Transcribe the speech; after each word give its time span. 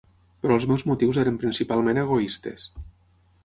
Però 0.45 0.55
els 0.59 0.65
meus 0.71 0.83
motius 0.91 1.19
eren 1.25 1.37
principalment 1.45 2.03
egoistes 2.07 2.69